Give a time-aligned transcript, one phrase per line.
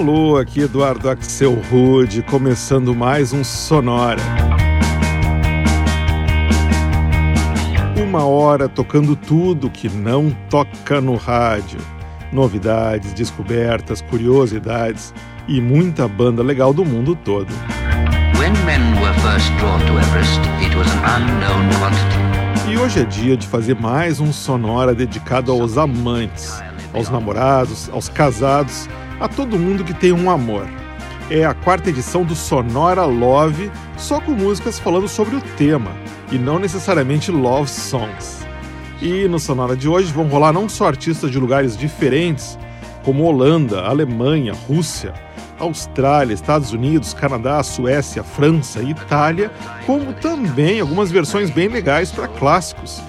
[0.00, 4.22] Alô, aqui Eduardo Axel Rude, começando mais um Sonora.
[8.02, 11.78] Uma hora tocando tudo que não toca no rádio.
[12.32, 15.12] Novidades, descobertas, curiosidades
[15.46, 17.52] e muita banda legal do mundo todo.
[22.66, 26.58] E hoje é dia de fazer mais um Sonora dedicado aos amantes,
[26.94, 28.88] aos namorados, aos casados
[29.20, 30.66] a todo mundo que tem um amor.
[31.30, 35.92] É a quarta edição do Sonora Love, só com músicas falando sobre o tema
[36.32, 38.44] e não necessariamente love songs.
[39.00, 42.58] E no Sonora de hoje vão rolar não só artistas de lugares diferentes,
[43.04, 45.14] como Holanda, Alemanha, Rússia,
[45.58, 49.50] Austrália, Estados Unidos, Canadá, Suécia, França e Itália,
[49.86, 53.00] como também algumas versões bem legais para clássicos,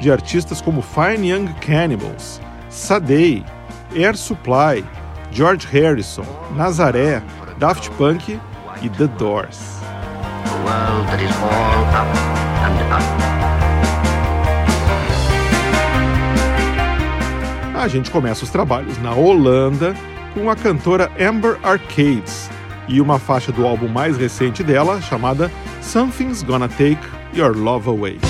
[0.00, 3.44] de artistas como Fine Young Cannibals, Sadei,
[3.94, 4.84] Air Supply,
[5.30, 6.24] George Harrison,
[6.56, 7.22] Nazaré,
[7.58, 8.40] Daft Punk
[8.82, 9.78] e The Doors.
[17.74, 19.94] A gente começa os trabalhos na Holanda
[20.34, 22.50] com a cantora Amber Arcades
[22.88, 26.98] e uma faixa do álbum mais recente dela chamada Something's Gonna Take
[27.34, 28.27] Your Love Away.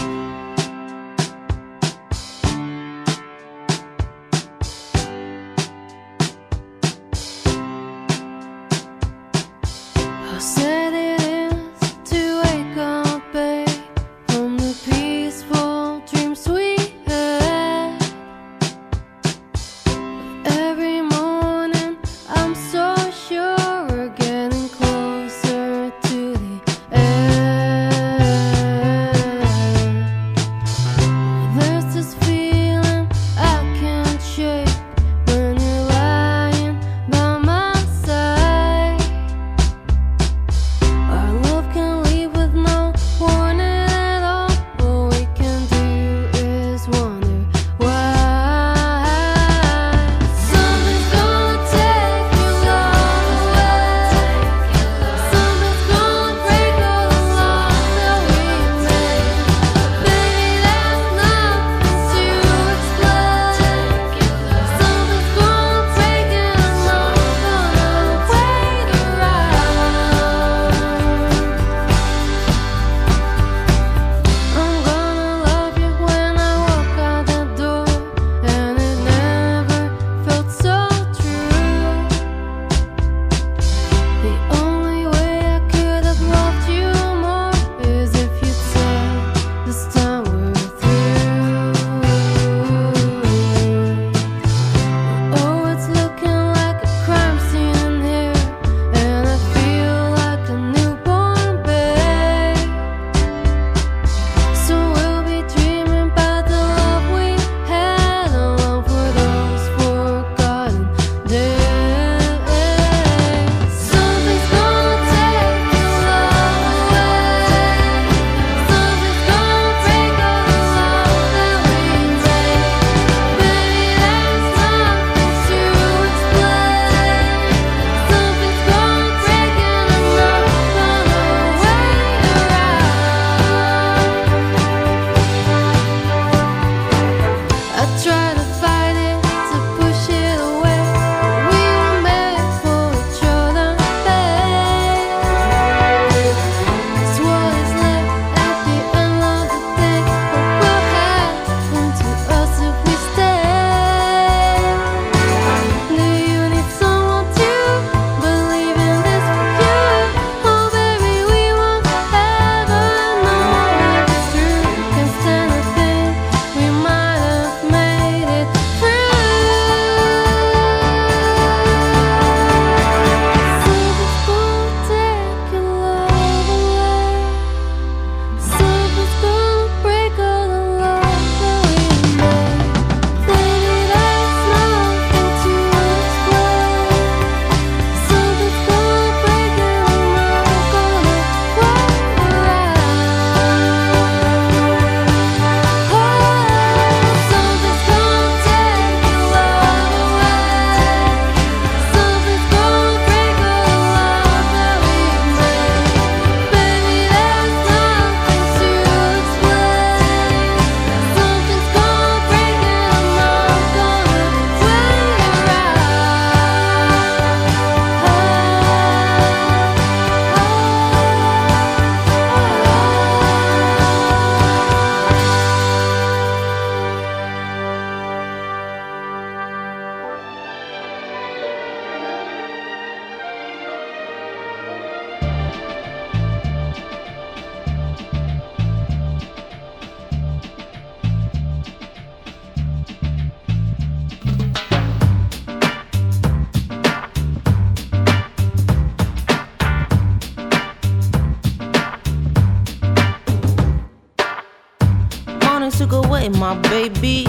[256.54, 257.26] My baby,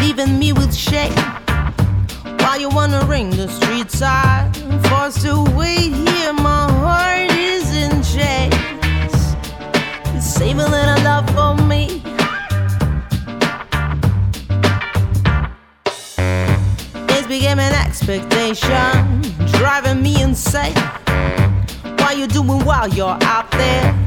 [0.00, 1.12] leaving me with shame.
[2.40, 4.50] While you're wandering the streets, I'm
[4.84, 6.32] forced to wait here.
[6.32, 9.12] My heart is in chains.
[10.18, 12.02] Save a little love for me.
[17.10, 19.20] It's became an expectation,
[19.58, 20.74] driving me insane.
[21.98, 24.05] What you doing while you're out there?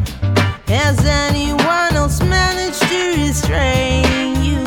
[0.70, 4.64] Has anyone else managed to restrain you?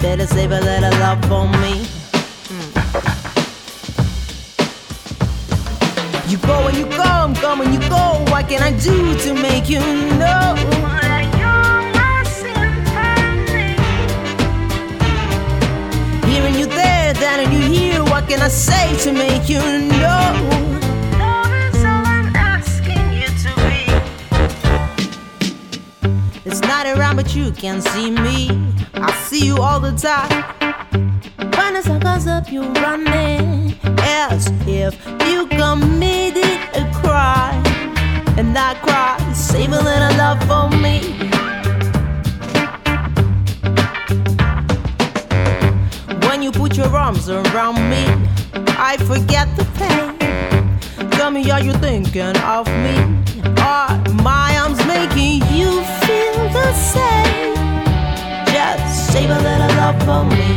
[0.00, 1.84] Better save a little love for me.
[2.48, 2.72] Hmm.
[6.30, 8.24] You go and you come, come and you go.
[8.30, 10.56] What can I do to make you know?
[10.56, 13.76] that you're my symphony?
[16.32, 18.02] Hearing you there, then and you here.
[18.02, 20.71] What can I say to make you know?
[26.72, 28.48] Not around, but you can see me.
[28.94, 30.32] I see you all the time.
[31.56, 34.92] When the sun comes up, you running as if
[35.28, 37.62] you committed a crime.
[38.38, 40.96] And I cry, save a little love for me.
[46.26, 48.04] When you put your arms around me,
[48.90, 51.10] I forget the pain.
[51.10, 52.96] Tell me, are you thinking of me?
[53.58, 53.98] Are
[54.28, 57.54] my arms making you feel the same?
[58.46, 60.48] Just save a little love for me.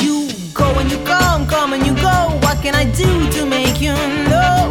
[0.00, 2.38] You go and you come, come and you go.
[2.42, 3.94] What can I do to make you
[4.28, 4.70] know?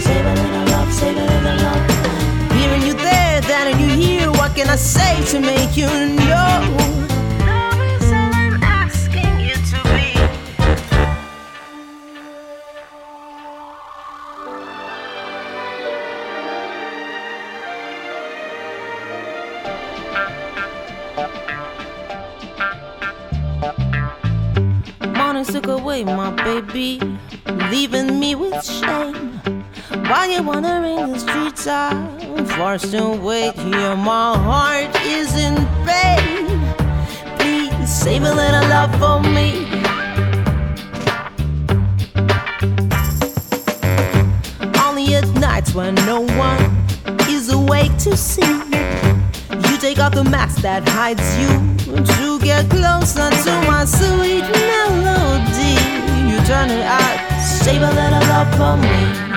[0.00, 2.52] Save a little love, save a little love.
[2.52, 4.30] Hearing you there, and you here.
[4.30, 6.21] What can I say to make you know?
[32.72, 33.94] I'm forced to wait here.
[33.96, 36.46] My heart is in pain.
[37.36, 39.66] Please save a little love for me.
[44.82, 46.62] Only at nights when no one
[47.28, 48.40] is awake to see.
[48.40, 51.52] You take off the mask that hides you
[52.06, 55.76] to get closer to my sweet melody.
[56.24, 59.31] You turn it out, save a little love for me.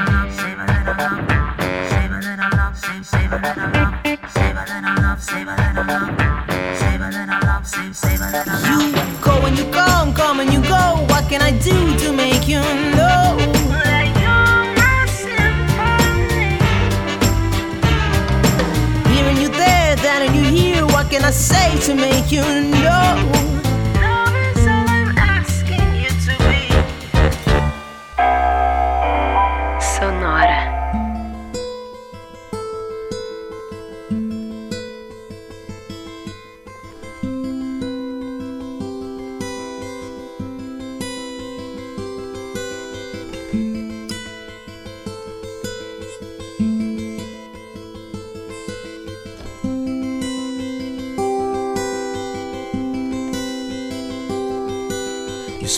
[21.09, 23.34] Can I say to make you know?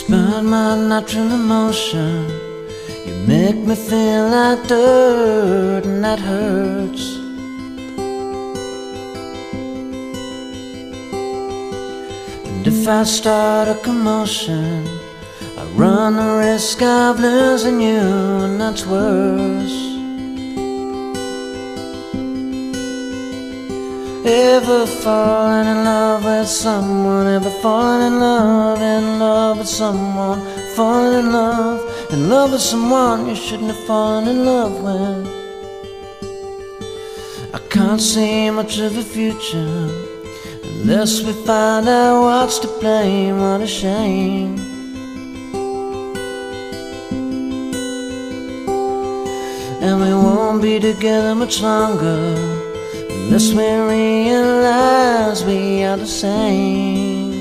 [0.08, 2.30] Spurn my natural emotion.
[3.06, 7.16] You make me feel like dirt, and that hurts.
[12.46, 14.88] And if I start a commotion,
[15.58, 19.87] I run the risk of losing you, and that's worse.
[24.30, 27.26] Ever fallen in love with someone?
[27.28, 30.42] Ever fallen in love, in love with someone?
[30.76, 31.80] Fallen in love,
[32.12, 35.26] in love with someone you shouldn't have fallen in love with.
[37.54, 39.88] I can't see much of a future
[40.62, 43.40] unless we find out what's to blame.
[43.40, 44.58] What a shame.
[49.80, 52.57] And we won't be together much longer
[53.28, 57.34] unless we realize we are the same.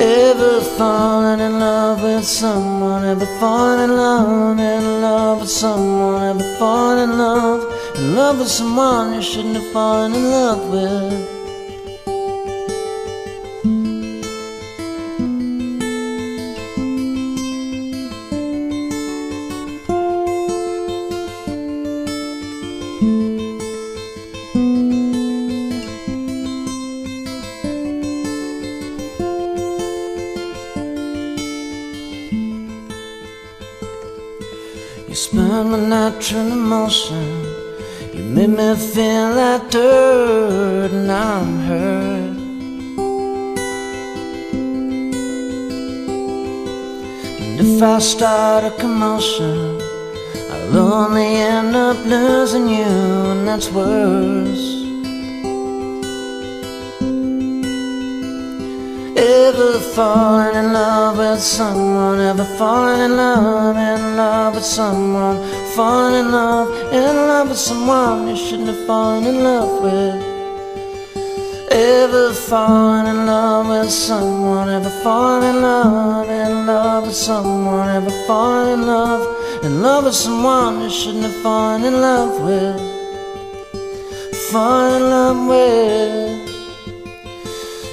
[0.00, 3.04] Ever fallen in love with someone?
[3.04, 6.40] Ever fallen in love, in love with someone?
[6.40, 7.60] Ever fallen in love,
[7.96, 11.37] in love with someone you shouldn't have fallen in love with?
[23.00, 23.04] You
[35.14, 37.44] spurned my natural emotion.
[38.14, 42.36] You made me feel like dirt, and I'm hurt.
[47.42, 49.67] And if I start a commotion,
[50.76, 54.66] only end up losing you, and that's worse.
[59.16, 62.20] Ever falling in love with someone?
[62.20, 65.58] Ever falling in love, in love with someone?
[65.78, 70.20] falling in love, in love with someone you shouldn't have fallen in love with.
[71.70, 74.68] Ever fallen in love with someone?
[74.68, 77.88] Ever fallen in love, in love with someone?
[77.90, 79.22] Ever fallen in love,
[79.62, 82.98] love with someone you shouldn't have fallen in love with?
[84.50, 86.48] In love with.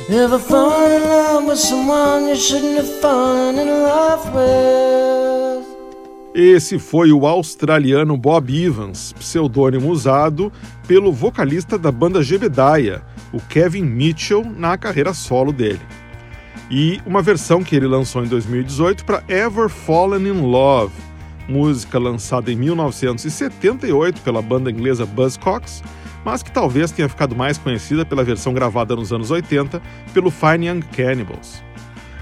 [0.10, 5.66] Ever fallen in love with someone you shouldn't have fallen in love with?
[6.34, 10.52] Esse foi o australiano Bob Evans, pseudônimo usado
[10.88, 13.02] pelo vocalista da banda Jebediah,
[13.34, 15.82] o Kevin Mitchell, na carreira solo dele.
[16.70, 20.94] E uma versão que ele lançou em 2018 para Ever Fallen in Love,
[21.48, 25.84] música lançada em 1978 pela banda inglesa Buzzcocks,
[26.24, 29.82] mas que talvez tenha ficado mais conhecida pela versão gravada nos anos 80
[30.14, 31.64] pelo Fine Young Cannibals.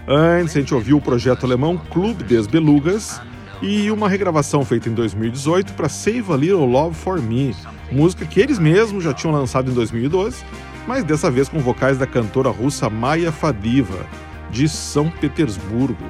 [0.08, 3.22] Antes, a gente ouviu o projeto alemão Club des Belugas
[3.62, 7.56] e uma regravação feita em 2018 para Save a Little Love for Me,
[7.89, 10.44] música que eles mesmos já tinham lançado em 2012,
[10.86, 14.06] mas dessa vez com vocais da cantora russa Maya Fadiva,
[14.51, 16.06] de São Petersburgo.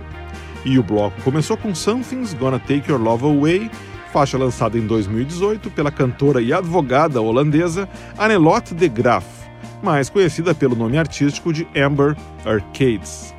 [0.66, 3.70] E o bloco começou com Something's Gonna Take Your Love Away,
[4.14, 9.26] faixa lançada em 2018 pela cantora e advogada holandesa Anelotte de Graaf,
[9.82, 12.16] mais conhecida pelo nome artístico de Amber
[12.46, 13.34] Arcades.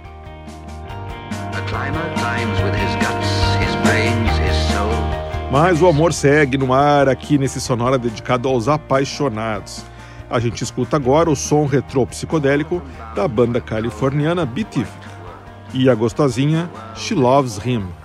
[5.50, 9.84] Mas o amor segue no ar aqui nesse sonora dedicado aos apaixonados.
[10.28, 12.82] A gente escuta agora o som retrô psicodélico
[13.14, 15.03] da banda californiana Beatific
[15.74, 18.03] e a gostosinha She Loves Him.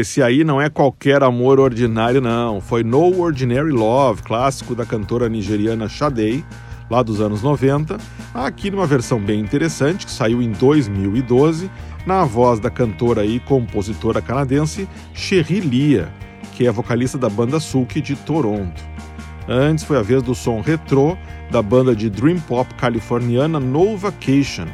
[0.00, 2.60] Esse aí não é qualquer amor ordinário, não.
[2.60, 6.44] Foi No Ordinary Love, clássico da cantora nigeriana Sade,
[6.90, 7.98] lá dos anos 90,
[8.34, 11.70] aqui numa versão bem interessante que saiu em 2012,
[12.06, 16.08] na voz da cantora e compositora canadense Cherie Lia,
[16.56, 18.82] que é vocalista da banda Sulk de Toronto.
[19.46, 21.16] Antes foi a vez do som retrô
[21.50, 24.66] da banda de dream pop californiana No Vacation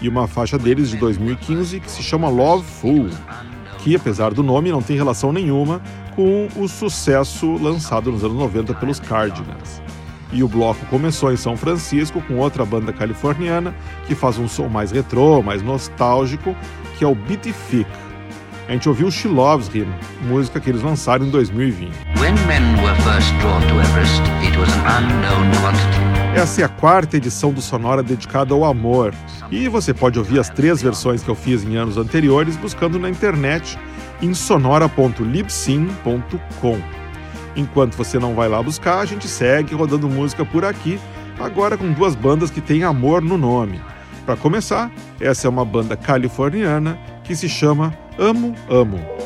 [0.00, 3.08] e uma faixa deles de 2015 que se chama Love Fool
[3.84, 5.82] que, apesar do nome, não tem relação nenhuma
[6.16, 9.82] com o sucesso lançado nos anos 90 pelos Cardigans.
[10.32, 13.74] E o bloco começou em São Francisco com outra banda californiana
[14.06, 16.56] que faz um som mais retrô, mais nostálgico,
[16.98, 17.86] que é o Beatific.
[18.66, 19.86] A gente ouviu She Loves Him,
[20.22, 21.92] música que eles lançaram em 2020.
[22.18, 26.13] When men were first drawn to Everest, it was an unknown quantity.
[26.34, 29.14] Essa é a quarta edição do Sonora dedicada ao amor.
[29.52, 33.08] E você pode ouvir as três versões que eu fiz em anos anteriores buscando na
[33.08, 33.78] internet
[34.20, 36.78] em sonora.libsyn.com.
[37.54, 40.98] Enquanto você não vai lá buscar, a gente segue rodando música por aqui,
[41.38, 43.80] agora com duas bandas que têm amor no nome.
[44.26, 49.23] Para começar, essa é uma banda californiana que se chama Amo Amo.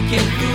[0.00, 0.49] It can feel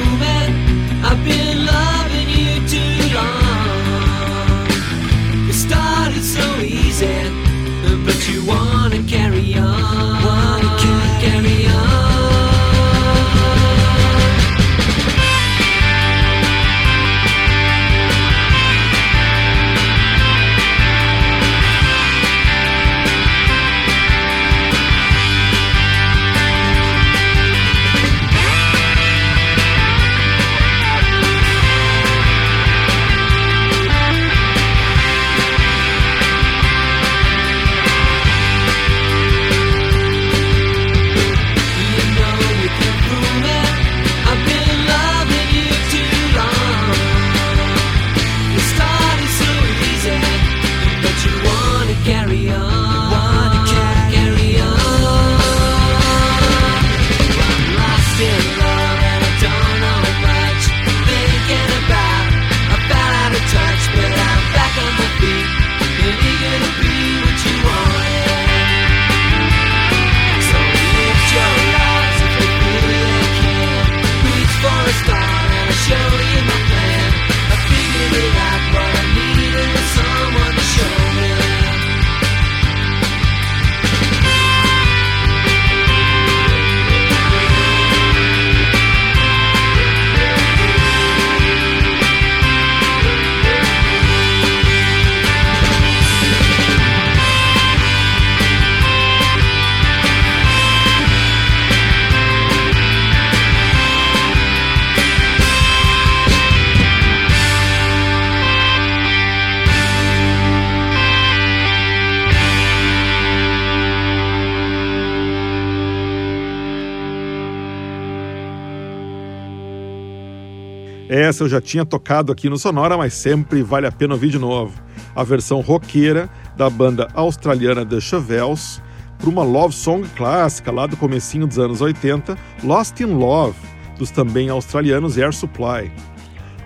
[121.26, 124.38] Essa eu já tinha tocado aqui no Sonora, mas sempre vale a pena ouvir de
[124.38, 124.80] novo.
[125.16, 128.80] A versão roqueira da banda australiana The Chevelles
[129.18, 133.58] para uma love song clássica lá do comecinho dos anos 80, Lost in Love,
[133.98, 135.92] dos também australianos Air Supply.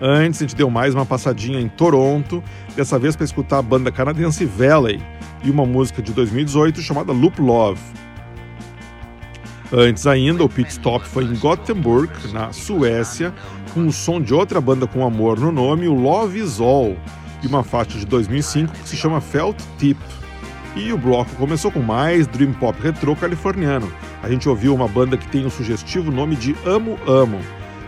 [0.02, 2.44] Antes a gente deu mais uma passadinha em Toronto,
[2.76, 5.02] dessa vez para escutar a banda canadense Valley
[5.42, 7.80] e uma música de 2018 chamada Loop Love.
[9.72, 13.32] Antes ainda, o pit stop foi em Gothenburg, na Suécia,
[13.70, 16.96] com o som de outra banda com amor no nome, o Love Is All,
[17.44, 19.98] e uma faixa de 2005 que se chama Felt Tip.
[20.76, 23.92] E o bloco começou com mais dream pop retrô californiano.
[24.22, 27.40] A gente ouviu uma banda que tem o sugestivo nome de Amo Amo,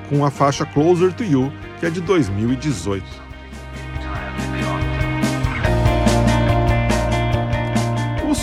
[0.10, 3.21] com a faixa Closer to You, que é de 2018.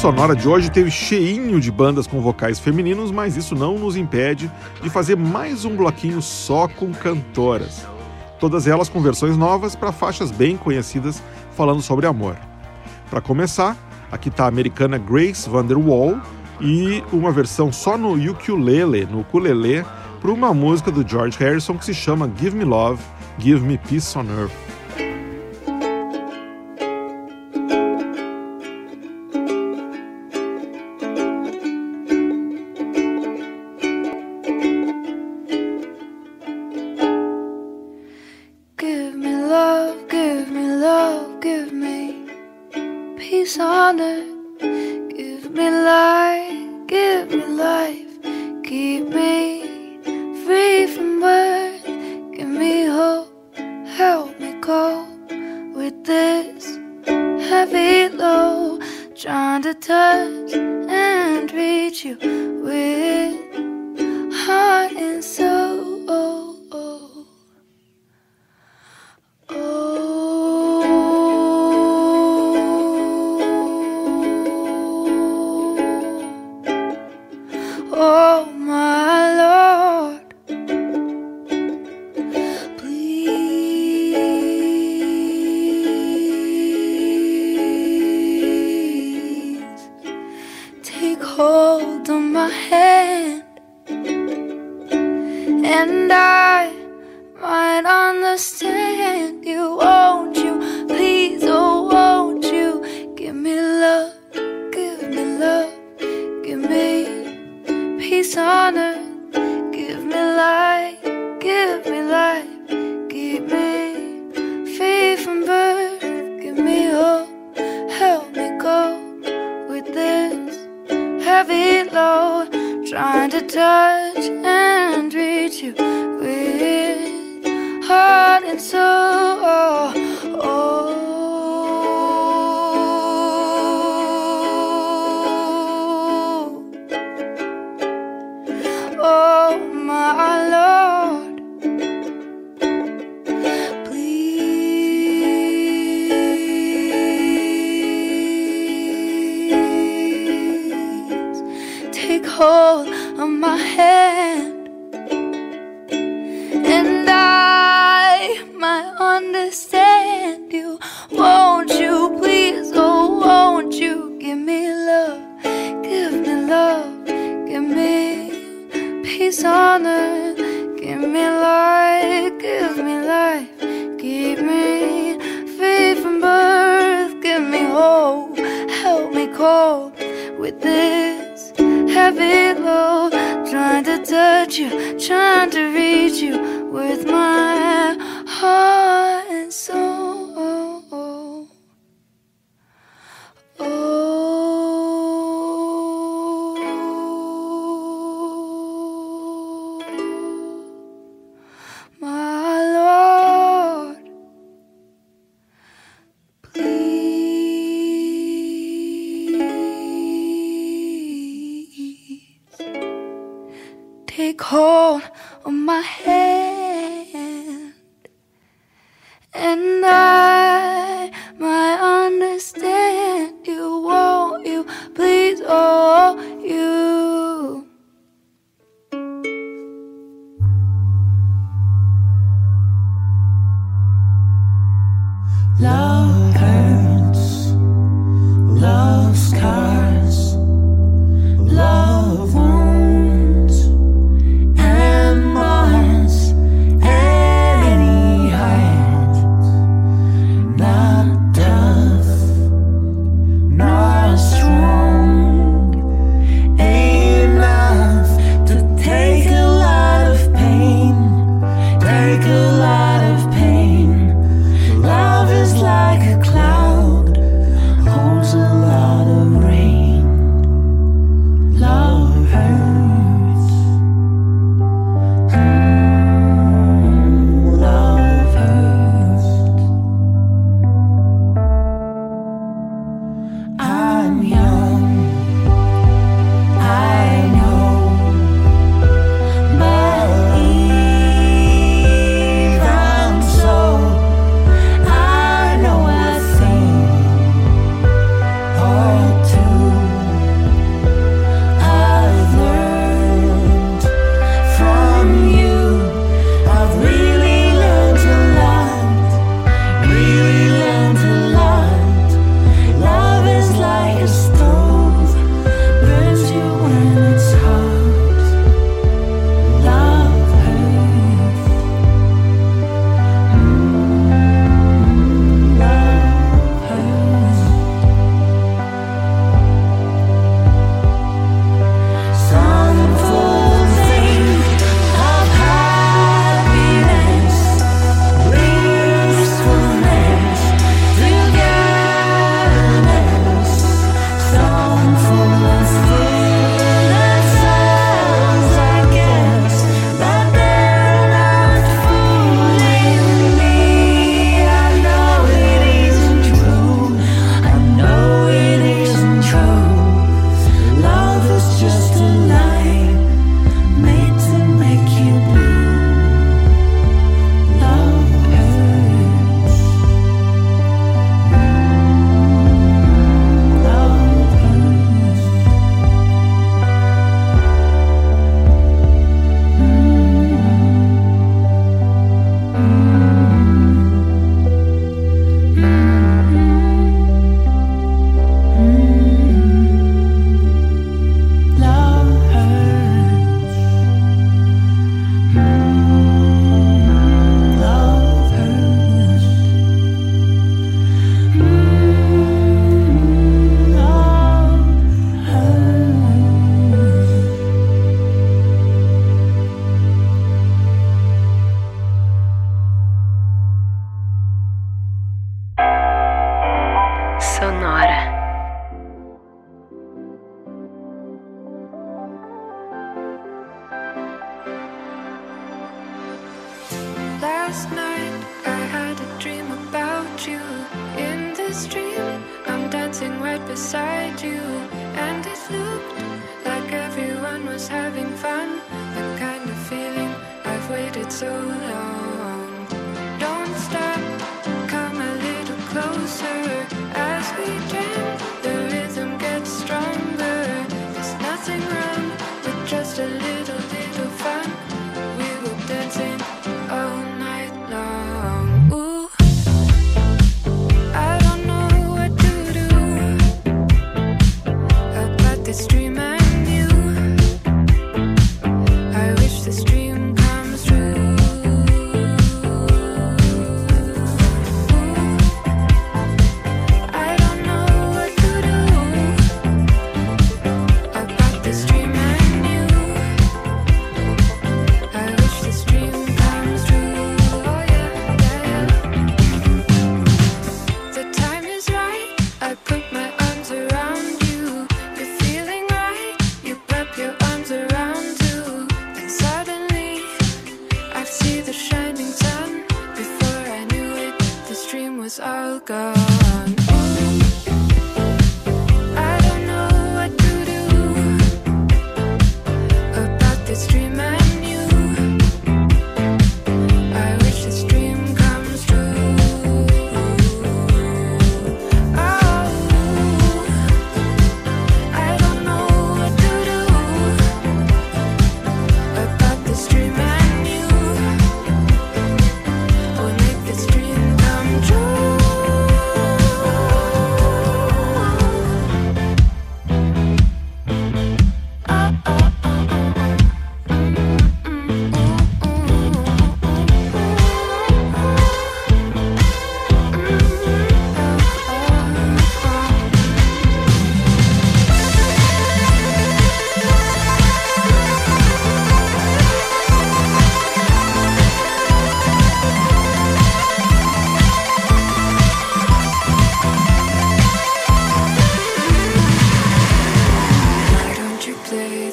[0.01, 4.49] Sonora de hoje teve cheinho de bandas com vocais femininos, mas isso não nos impede
[4.80, 7.84] de fazer mais um bloquinho só com cantoras.
[8.38, 11.20] Todas elas com versões novas para faixas bem conhecidas
[11.51, 12.36] falando sobre amor.
[13.11, 13.76] Para começar,
[14.12, 16.20] aqui está a americana Grace Vanderwall
[16.61, 19.84] e uma versão só no ukulele, no ukulele,
[20.20, 23.03] para uma música do George Harrison que se chama Give Me Love,
[23.36, 24.67] Give Me Peace on Earth.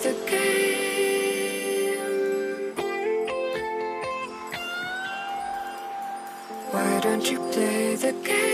[0.04, 0.76] Game?
[6.72, 8.45] Why don't you play the game?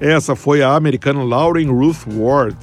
[0.00, 2.56] Essa foi a americana Lauren Ruth Ward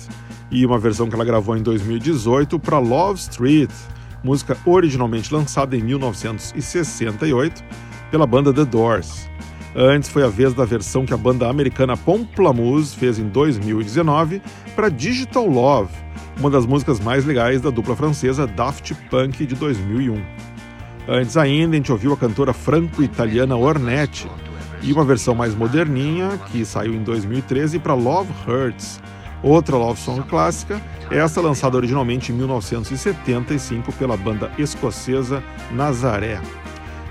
[0.52, 3.72] e uma versão que ela gravou em 2018 para Love Street,
[4.24, 7.64] música originalmente lançada em 1968
[8.12, 9.28] pela banda The Doors.
[9.76, 14.40] Antes foi a vez da versão que a banda americana Pomplamoose fez em 2019
[14.76, 15.92] para Digital Love,
[16.40, 20.22] uma das músicas mais legais da dupla francesa Daft Punk de 2001.
[21.08, 24.28] Antes ainda, a gente ouviu a cantora franco-italiana Ornette
[24.84, 29.02] e uma versão mais moderninha, que saiu em 2013 para Love Hurts,
[29.42, 36.42] outra love song clássica, essa lançada originalmente em 1975 pela banda escocesa Nazaré.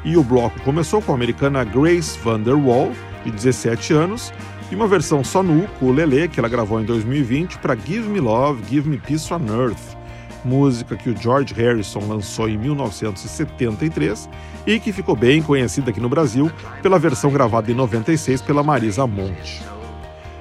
[0.05, 2.93] E o bloco começou com a americana Grace Van Der Wall,
[3.25, 4.33] de 17 anos,
[4.71, 8.63] e uma versão só no ukulele que ela gravou em 2020 para Give Me Love,
[8.69, 10.02] Give Me Peace on Earth,
[10.45, 14.29] música que o George Harrison lançou em 1973
[14.67, 16.51] e que ficou bem conhecida aqui no Brasil
[16.83, 19.63] pela versão gravada em 96 pela Marisa Monte.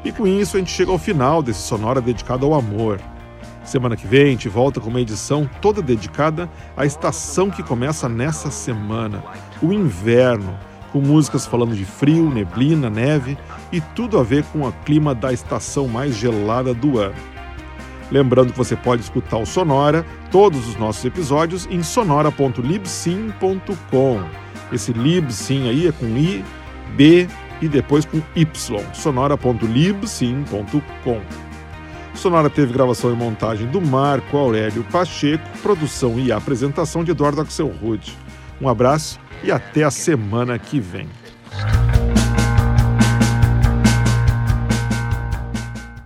[0.03, 2.99] E com isso a gente chega ao final desse sonora dedicado ao amor.
[3.63, 8.09] Semana que vem a gente volta com uma edição toda dedicada à estação que começa
[8.09, 9.23] nessa semana,
[9.61, 10.57] o inverno,
[10.91, 13.37] com músicas falando de frio, neblina, neve
[13.71, 17.30] e tudo a ver com o clima da estação mais gelada do ano.
[18.11, 24.19] Lembrando que você pode escutar o Sonora, todos os nossos episódios, em sonora.libsim.com.
[24.71, 26.45] Esse libsim aí é com I,
[26.95, 27.27] B
[27.61, 28.47] e depois com Y,
[28.93, 31.21] sonora.libsim.com.
[32.13, 37.67] Sonora teve gravação e montagem do Marco Aurélio Pacheco, produção e apresentação de Eduardo Axel
[37.67, 38.17] Rude.
[38.59, 41.07] Um abraço e até a semana que vem.